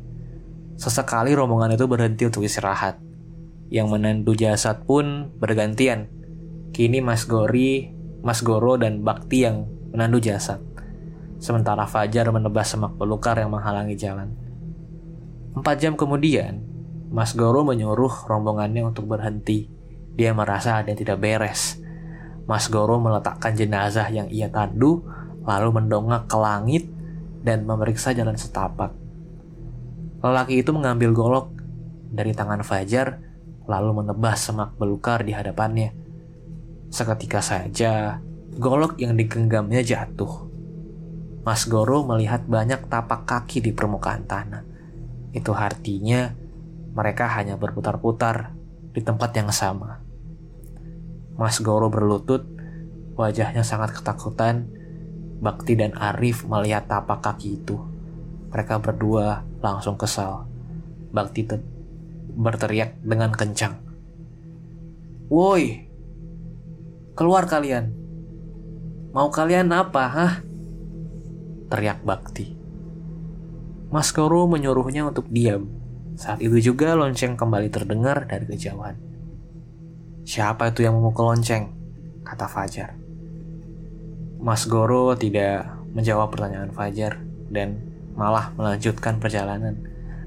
[0.74, 2.98] Sesekali rombongan itu berhenti untuk istirahat.
[3.68, 6.11] Yang menandu jasad pun bergantian.
[6.74, 7.92] Kini Mas Gori,
[8.24, 10.59] Mas Goro dan Bakti yang menandu jasad.
[11.38, 14.33] Sementara Fajar menebas semak belukar yang menghalangi jalan.
[15.55, 16.64] Empat jam kemudian,
[17.14, 19.70] Mas Goro menyuruh rombongannya untuk berhenti.
[20.18, 21.79] Dia merasa ada yang tidak beres.
[22.48, 25.07] Mas Goro meletakkan jenazah yang ia tandu,
[25.46, 26.85] lalu mendongak ke langit
[27.44, 28.90] dan memeriksa jalan setapak.
[30.24, 31.53] Lelaki itu mengambil golok
[32.09, 33.20] dari tangan Fajar,
[33.64, 35.92] lalu menebas semak belukar di hadapannya.
[36.92, 38.20] Seketika saja,
[38.61, 40.46] golok yang digenggamnya jatuh.
[41.44, 44.64] Mas Goro melihat banyak tapak kaki di permukaan tanah.
[45.35, 46.33] Itu artinya
[46.94, 48.55] mereka hanya berputar-putar
[48.94, 50.00] di tempat yang sama.
[51.35, 52.46] Mas Goro berlutut,
[53.18, 54.70] wajahnya sangat ketakutan.
[55.35, 57.77] Bakti dan Arif melihat tapak kaki itu.
[58.48, 60.46] Mereka berdua langsung kesal.
[61.11, 61.42] Bakti
[62.35, 63.79] berteriak dengan kencang.
[65.31, 65.87] Woi,
[67.14, 67.94] keluar kalian.
[69.14, 70.35] Mau kalian apa, hah?
[71.70, 72.55] Teriak Bakti.
[73.94, 75.70] Mas Koro menyuruhnya untuk diam.
[76.18, 78.99] Saat itu juga lonceng kembali terdengar dari kejauhan.
[80.27, 81.70] Siapa itu yang memukul lonceng?
[82.27, 82.99] Kata Fajar.
[84.42, 87.81] Mas Goro tidak menjawab pertanyaan Fajar dan
[88.18, 89.79] malah melanjutkan perjalanan.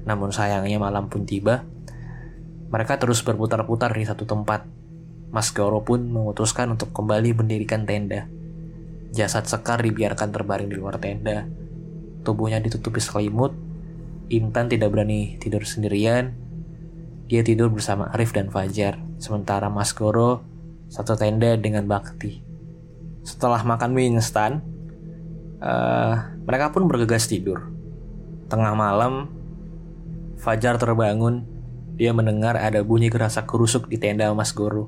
[0.08, 1.64] Namun sayangnya malam pun tiba.
[2.68, 4.68] Mereka terus berputar-putar di satu tempat.
[5.28, 8.28] Mas Goro pun memutuskan untuk kembali mendirikan tenda.
[9.12, 11.48] Jasad Sekar dibiarkan terbaring di luar tenda.
[12.24, 13.56] Tubuhnya ditutupi selimut.
[14.28, 16.36] Intan tidak berani tidur sendirian.
[17.28, 19.00] Dia tidur bersama Arif dan Fajar.
[19.16, 20.44] Sementara Mas Goro
[20.88, 22.40] satu tenda dengan Bakti.
[23.24, 24.64] Setelah makan mie instan,
[25.60, 27.68] uh, mereka pun bergegas tidur.
[28.48, 29.28] Tengah malam,
[30.40, 31.57] Fajar terbangun.
[31.98, 34.86] Dia mendengar ada bunyi kerasa kerusuk di tenda Mas Goro.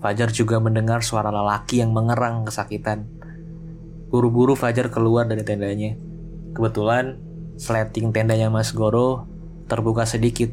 [0.00, 3.04] Fajar juga mendengar suara lelaki yang mengerang kesakitan.
[4.08, 5.92] Buru-buru Fajar keluar dari tendanya.
[6.56, 7.20] Kebetulan
[7.60, 9.28] sleting tendanya Mas Goro
[9.68, 10.48] terbuka sedikit,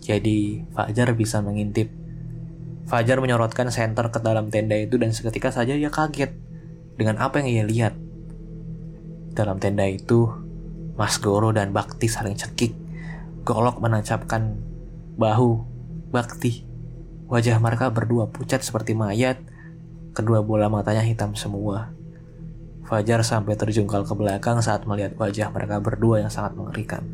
[0.00, 1.92] jadi Fajar bisa mengintip.
[2.88, 6.32] Fajar menyorotkan senter ke dalam tenda itu dan seketika saja ia kaget
[6.96, 7.94] dengan apa yang ia lihat.
[9.36, 10.32] Dalam tenda itu,
[10.96, 12.72] Mas Goro dan Bakti saling cekik.
[13.44, 14.67] Golok menancapkan
[15.18, 15.66] bahu
[16.14, 16.62] Bakti.
[17.26, 19.42] Wajah mereka berdua pucat seperti mayat,
[20.14, 21.92] kedua bola matanya hitam semua.
[22.86, 27.04] Fajar sampai terjungkal ke belakang saat melihat wajah mereka berdua yang sangat mengerikan.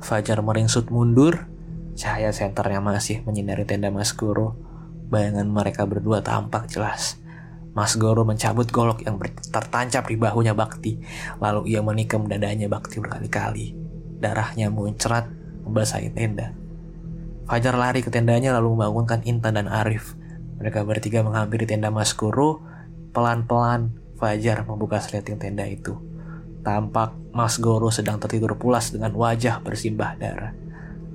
[0.00, 1.50] Fajar meringsut mundur,
[1.98, 4.56] cahaya senternya masih menyinari tenda Mas Guru.
[5.12, 7.20] Bayangan mereka berdua tampak jelas.
[7.76, 10.96] Mas Goro mencabut golok yang tertancap di bahunya Bakti.
[11.42, 13.76] Lalu ia menikam dadanya Bakti berkali-kali.
[14.22, 15.28] Darahnya muncrat
[15.68, 16.61] membasahi tenda.
[17.46, 20.14] Fajar lari ke tendanya lalu membangunkan Intan dan Arif.
[20.62, 22.62] Mereka bertiga menghampiri tenda Mas Guru.
[23.12, 25.98] Pelan-pelan Fajar membuka sleting tenda itu.
[26.62, 30.54] Tampak Mas Goro sedang tertidur pulas dengan wajah bersimbah darah.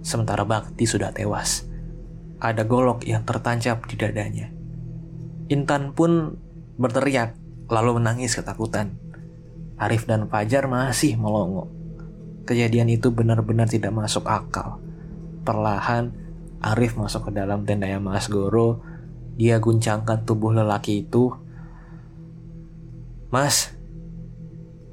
[0.03, 1.63] Sementara Bakti sudah tewas.
[2.43, 4.51] Ada golok yang tertancap di dadanya.
[5.47, 6.35] Intan pun
[6.75, 7.39] berteriak,
[7.71, 8.99] lalu menangis ketakutan.
[9.79, 11.71] Arif dan Fajar masih melongo.
[12.43, 14.83] Kejadian itu benar-benar tidak masuk akal.
[15.47, 16.11] Perlahan,
[16.59, 18.83] Arif masuk ke dalam tenda yang Mas Goro.
[19.39, 21.31] Dia guncangkan tubuh lelaki itu.
[23.31, 23.71] Mas,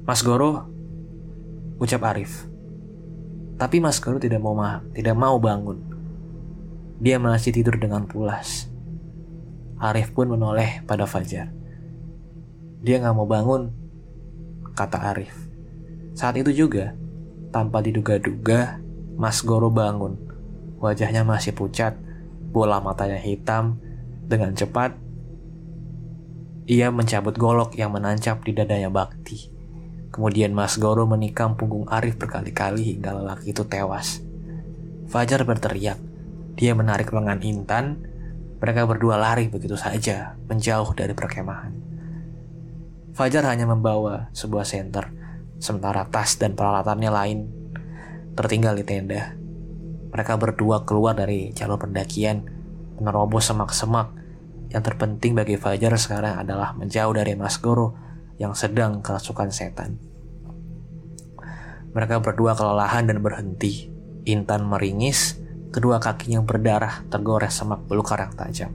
[0.07, 0.71] Mas Goro,
[1.75, 2.47] ucap Arif.
[3.59, 5.75] Tapi Mas Goro tidak mau ma tidak mau bangun.
[7.03, 8.71] Dia masih tidur dengan pulas.
[9.75, 11.51] Arif pun menoleh pada Fajar.
[12.79, 13.75] Dia nggak mau bangun,
[14.71, 15.35] kata Arif.
[16.15, 16.95] Saat itu juga,
[17.51, 18.79] tanpa diduga-duga,
[19.19, 20.24] Mas Goro bangun.
[20.85, 21.97] Wajahnya masih pucat,
[22.53, 23.81] bola matanya hitam.
[24.25, 24.93] Dengan cepat,
[26.69, 29.49] ia mencabut golok yang menancap di dadanya Bakti.
[30.13, 34.21] Kemudian Mas Goro menikam punggung Arif berkali-kali hingga lelaki itu tewas.
[35.09, 35.97] Fajar berteriak.
[36.53, 38.05] Dia menarik lengan Intan.
[38.61, 41.73] Mereka berdua lari begitu saja, menjauh dari perkemahan.
[43.17, 45.09] Fajar hanya membawa sebuah senter,
[45.57, 47.39] sementara tas dan peralatannya lain
[48.37, 49.44] tertinggal di tenda.
[50.15, 52.47] Mereka berdua keluar dari jalur pendakian,
[52.95, 54.15] menerobos semak-semak.
[54.71, 57.99] Yang terpenting bagi Fajar sekarang adalah menjauh dari Mas Goro
[58.39, 59.99] yang sedang kerasukan setan.
[61.91, 63.91] Mereka berdua kelelahan dan berhenti.
[64.23, 65.35] Intan meringis,
[65.75, 68.71] kedua kakinya berdarah tergores semak belukar yang tajam.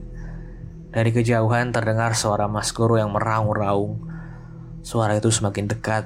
[0.93, 3.97] Dari kejauhan terdengar suara Mas Guru yang meraung-raung.
[4.85, 6.05] Suara itu semakin dekat.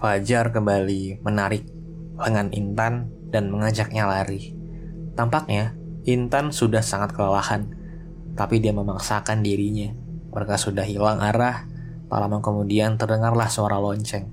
[0.00, 1.68] Fajar kembali menarik
[2.16, 4.54] lengan Intan dan mengajaknya lari.
[5.16, 5.74] Tampaknya
[6.06, 7.66] Intan sudah sangat kelelahan,
[8.38, 9.90] tapi dia memaksakan dirinya.
[10.30, 11.66] Mereka sudah hilang arah
[12.06, 14.30] Tak lama kemudian terdengarlah suara lonceng.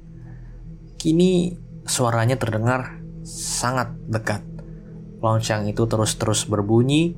[1.02, 1.58] Kini
[1.90, 4.46] suaranya terdengar sangat dekat.
[5.18, 7.18] Lonceng itu terus-terus berbunyi.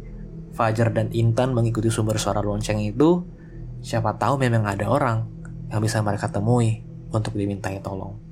[0.56, 3.28] Fajar dan Intan mengikuti sumber suara lonceng itu.
[3.84, 5.28] Siapa tahu memang ada orang
[5.68, 8.25] yang bisa mereka temui untuk dimintai tolong.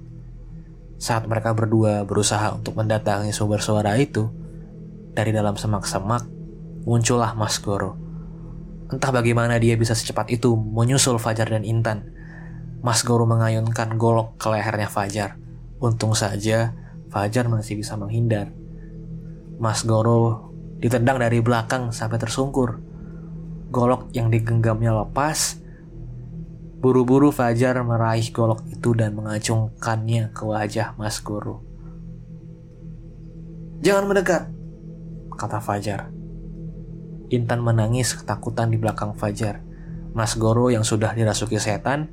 [1.03, 4.31] Saat mereka berdua berusaha untuk mendatangi sumber suara itu,
[5.11, 6.23] dari dalam semak-semak
[6.87, 7.99] muncullah Mas Goro.
[8.87, 12.07] Entah bagaimana dia bisa secepat itu menyusul Fajar dan Intan.
[12.79, 15.35] Mas Guru mengayunkan golok ke lehernya Fajar.
[15.83, 16.71] Untung saja
[17.11, 18.55] Fajar masih bisa menghindar.
[19.59, 22.79] Mas Guru ditendang dari belakang sampai tersungkur.
[23.75, 25.62] Golok yang digenggamnya lepas.
[26.83, 31.63] Buru-buru Fajar meraih golok itu dan mengacungkannya ke wajah Mas Guru.
[33.79, 34.51] Jangan mendekat,
[35.31, 36.11] kata Fajar.
[37.31, 39.63] Intan menangis ketakutan di belakang Fajar.
[40.11, 42.11] Mas Goro yang sudah dirasuki setan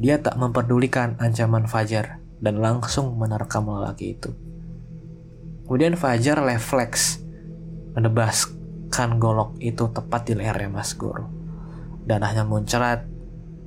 [0.00, 4.32] dia tak memperdulikan ancaman Fajar dan langsung menerkam lelaki itu.
[5.68, 7.20] Kemudian Fajar refleks
[7.92, 11.28] menebaskan golok itu tepat di lehernya Mas Goro.
[12.08, 13.17] Danahnya muncrat,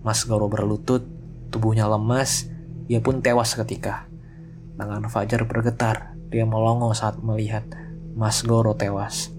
[0.02, 1.06] Mas Goro berlutut,
[1.54, 2.50] tubuhnya lemas,
[2.90, 4.10] ia pun tewas seketika.
[4.74, 7.70] Tangan Fajar bergetar, dia melongo saat melihat
[8.18, 9.30] Mas Goro tewas.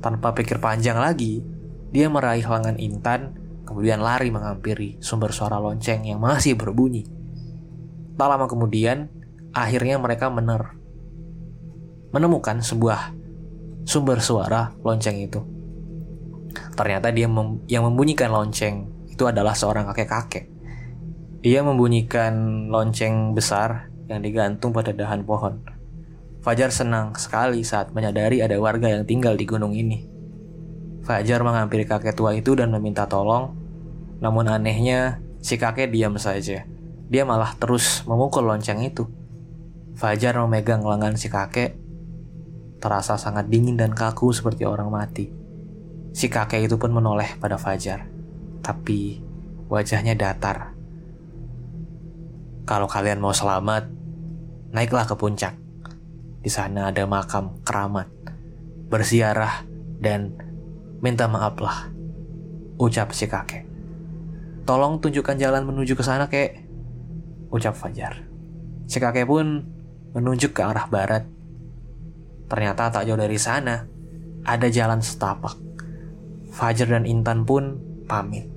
[0.00, 1.44] Tanpa pikir panjang lagi,
[1.92, 3.36] dia meraih lengan Intan
[3.68, 7.04] kemudian lari menghampiri sumber suara lonceng yang masih berbunyi.
[8.16, 9.12] Tak lama kemudian,
[9.52, 10.80] akhirnya mereka mener
[12.08, 13.12] menemukan sebuah
[13.84, 15.44] sumber suara lonceng itu.
[16.72, 20.46] Ternyata dia mem yang membunyikan lonceng itu adalah seorang kakek-kakek.
[21.42, 25.58] Ia membunyikan lonceng besar yang digantung pada dahan pohon.
[26.38, 30.06] Fajar senang sekali saat menyadari ada warga yang tinggal di gunung ini.
[31.02, 33.58] Fajar menghampiri kakek tua itu dan meminta tolong.
[34.22, 36.62] Namun anehnya, si kakek diam saja.
[37.10, 39.10] Dia malah terus memukul lonceng itu.
[39.98, 41.74] Fajar memegang lengan si kakek.
[42.78, 45.26] Terasa sangat dingin dan kaku seperti orang mati.
[46.14, 48.17] Si kakek itu pun menoleh pada Fajar.
[48.60, 49.20] Tapi
[49.68, 50.74] wajahnya datar.
[52.68, 53.88] Kalau kalian mau selamat,
[54.72, 55.56] naiklah ke puncak.
[56.44, 58.08] Di sana ada makam keramat,
[58.92, 59.64] bersiarah,
[59.98, 60.36] dan
[60.98, 61.94] Minta maaflah,
[62.74, 63.62] ucap si kakek.
[64.66, 66.58] Tolong tunjukkan jalan menuju ke sana, kek,
[67.54, 68.26] ucap Fajar.
[68.90, 69.62] Si kakek pun
[70.10, 71.22] menunjuk ke arah barat.
[72.50, 73.86] Ternyata tak jauh dari sana,
[74.42, 75.54] ada jalan setapak.
[76.50, 77.78] Fajar dan Intan pun
[78.08, 78.48] pamit.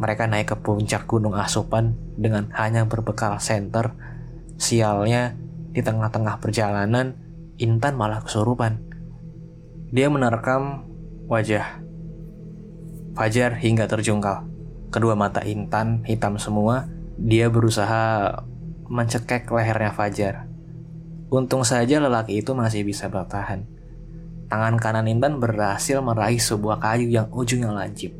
[0.00, 3.92] Mereka naik ke puncak gunung asupan dengan hanya berbekal senter.
[4.58, 5.36] Sialnya,
[5.70, 7.14] di tengah-tengah perjalanan,
[7.60, 8.80] Intan malah kesurupan.
[9.92, 10.88] Dia menerkam
[11.28, 11.84] wajah
[13.18, 14.46] Fajar hingga terjungkal.
[14.94, 16.86] Kedua mata Intan hitam semua.
[17.18, 18.30] Dia berusaha
[18.86, 20.46] mencekek lehernya Fajar.
[21.26, 23.66] Untung saja lelaki itu masih bisa bertahan.
[24.46, 28.14] Tangan kanan Intan berhasil meraih sebuah kayu yang ujungnya lancip.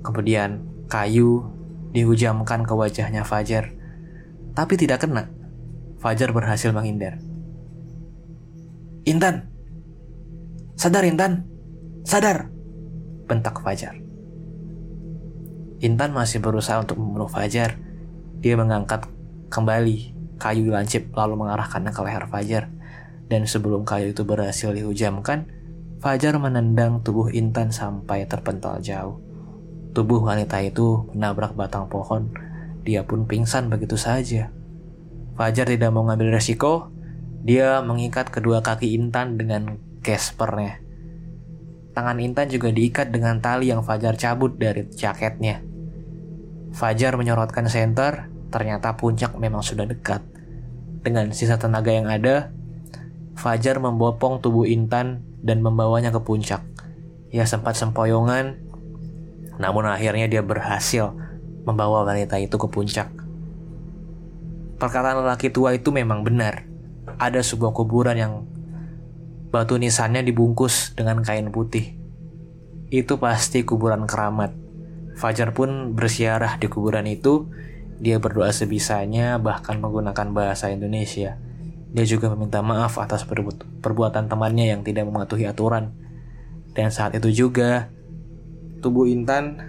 [0.00, 1.46] Kemudian kayu
[1.92, 3.72] dihujamkan ke wajahnya Fajar.
[4.56, 5.28] Tapi tidak kena.
[6.00, 7.20] Fajar berhasil menghindar.
[9.04, 9.48] Intan!
[10.76, 11.44] Sadar Intan!
[12.04, 12.60] Sadar!
[13.30, 13.94] bentak Fajar.
[15.80, 17.78] Intan masih berusaha untuk membunuh Fajar.
[18.42, 19.06] Dia mengangkat
[19.54, 22.66] kembali kayu lancip lalu mengarahkannya ke leher Fajar.
[23.30, 25.46] Dan sebelum kayu itu berhasil dihujamkan,
[26.02, 29.22] Fajar menendang tubuh Intan sampai terpental jauh.
[29.90, 32.30] Tubuh wanita itu menabrak batang pohon.
[32.86, 34.54] Dia pun pingsan begitu saja.
[35.34, 36.94] Fajar tidak mau ngambil resiko.
[37.42, 40.78] Dia mengikat kedua kaki Intan dengan gespernya.
[41.90, 45.58] Tangan Intan juga diikat dengan tali yang Fajar cabut dari jaketnya.
[46.70, 50.22] Fajar menyorotkan senter, ternyata puncak memang sudah dekat.
[51.02, 52.54] Dengan sisa tenaga yang ada,
[53.34, 56.62] Fajar membopong tubuh Intan dan membawanya ke puncak.
[57.34, 58.69] Ia sempat sempoyongan,
[59.60, 61.12] namun akhirnya dia berhasil
[61.68, 63.12] membawa wanita itu ke puncak.
[64.80, 66.64] Perkataan lelaki tua itu memang benar.
[67.20, 68.48] Ada sebuah kuburan yang
[69.50, 71.98] Batu nisannya dibungkus dengan kain putih.
[72.86, 74.54] Itu pasti kuburan keramat.
[75.18, 77.50] Fajar pun bersiarah di kuburan itu.
[77.98, 81.34] Dia berdoa sebisanya, bahkan menggunakan bahasa Indonesia.
[81.90, 85.98] Dia juga meminta maaf atas perbu perbuatan temannya yang tidak mematuhi aturan.
[86.70, 87.90] Dan saat itu juga,
[88.80, 89.60] tubuh Intan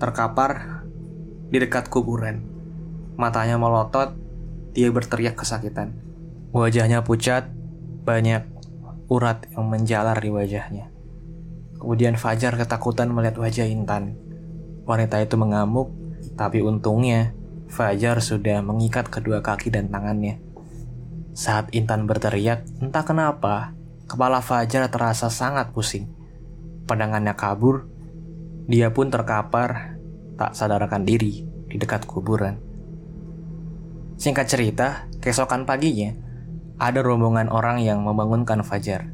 [0.00, 0.84] terkapar
[1.52, 2.40] di dekat kuburan.
[3.20, 4.16] Matanya melotot,
[4.72, 5.92] dia berteriak kesakitan.
[6.56, 7.52] Wajahnya pucat,
[8.08, 8.48] banyak
[9.12, 10.88] urat yang menjalar di wajahnya.
[11.76, 14.16] Kemudian Fajar ketakutan melihat wajah Intan.
[14.88, 15.92] Wanita itu mengamuk,
[16.36, 17.36] tapi untungnya
[17.70, 20.40] Fajar sudah mengikat kedua kaki dan tangannya.
[21.36, 23.76] Saat Intan berteriak, entah kenapa,
[24.10, 26.19] kepala Fajar terasa sangat pusing.
[26.90, 27.86] Pandangannya kabur,
[28.66, 29.94] dia pun terkapar,
[30.34, 32.58] tak sadarkan diri di dekat kuburan.
[34.18, 36.10] Singkat cerita, keesokan paginya,
[36.82, 39.06] ada rombongan orang yang membangunkan Fajar.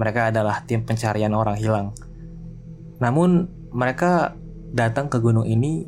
[0.00, 1.92] Mereka adalah tim pencarian orang hilang.
[2.96, 4.32] Namun, mereka
[4.72, 5.84] datang ke gunung ini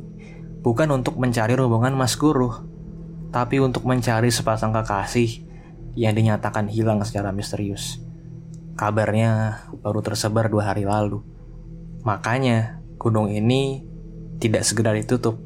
[0.61, 2.53] bukan untuk mencari rombongan Mas Guru,
[3.33, 5.41] tapi untuk mencari sepasang kekasih
[5.97, 8.04] yang dinyatakan hilang secara misterius.
[8.75, 11.23] Kabarnya baru tersebar dua hari lalu.
[12.03, 13.87] Makanya, gunung ini
[14.39, 15.39] tidak segera ditutup.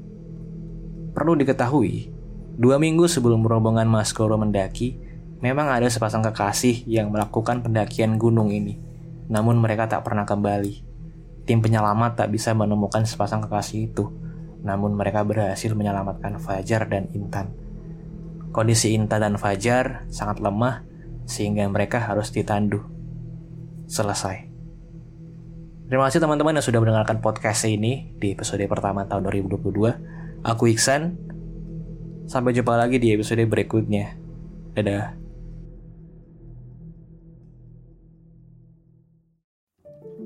[1.13, 2.09] Perlu diketahui,
[2.57, 5.09] dua minggu sebelum rombongan Mas Guru mendaki,
[5.39, 8.75] Memang ada sepasang kekasih yang melakukan pendakian gunung ini,
[9.32, 10.84] namun mereka tak pernah kembali.
[11.47, 14.11] Tim penyelamat tak bisa menemukan sepasang kekasih itu,
[14.67, 17.55] namun mereka berhasil menyelamatkan Fajar dan Intan.
[18.51, 20.84] Kondisi Intan dan Fajar sangat lemah,
[21.23, 22.84] sehingga mereka harus ditandu.
[23.89, 24.45] Selesai.
[25.89, 30.45] Terima kasih teman-teman yang sudah mendengarkan podcast ini di episode pertama tahun 2022.
[30.45, 31.17] Aku Iksan.
[32.29, 34.13] Sampai jumpa lagi di episode berikutnya.
[34.77, 35.17] Dadah.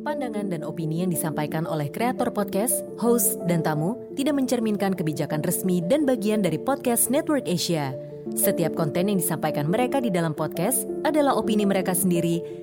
[0.03, 5.79] Pandangan dan opini yang disampaikan oleh kreator podcast, host, dan tamu tidak mencerminkan kebijakan resmi
[5.79, 7.95] dan bagian dari podcast Network Asia.
[8.35, 12.62] Setiap konten yang disampaikan mereka di dalam podcast adalah opini mereka sendiri